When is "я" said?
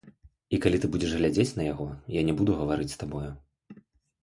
2.19-2.25